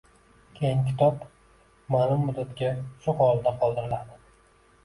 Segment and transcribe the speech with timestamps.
[0.59, 1.27] Keyin kitob
[1.97, 2.73] ma’lum muddatga
[3.05, 4.19] shu holida qoldiriladi.